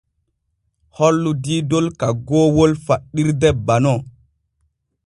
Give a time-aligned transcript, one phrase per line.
[0.97, 3.99] Hollu diidol kaggoowol faɗɗirde banon.